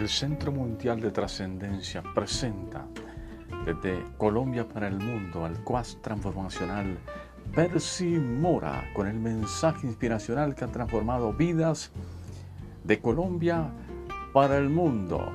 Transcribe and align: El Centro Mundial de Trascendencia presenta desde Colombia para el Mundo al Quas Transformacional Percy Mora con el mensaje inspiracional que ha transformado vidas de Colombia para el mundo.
El 0.00 0.08
Centro 0.08 0.50
Mundial 0.50 0.98
de 0.98 1.10
Trascendencia 1.10 2.02
presenta 2.14 2.86
desde 3.66 4.02
Colombia 4.16 4.66
para 4.66 4.88
el 4.88 4.96
Mundo 4.98 5.44
al 5.44 5.62
Quas 5.62 5.98
Transformacional 6.00 6.98
Percy 7.54 8.18
Mora 8.18 8.90
con 8.94 9.06
el 9.06 9.20
mensaje 9.20 9.86
inspiracional 9.86 10.54
que 10.54 10.64
ha 10.64 10.68
transformado 10.68 11.34
vidas 11.34 11.92
de 12.82 12.98
Colombia 12.98 13.70
para 14.32 14.56
el 14.56 14.70
mundo. 14.70 15.30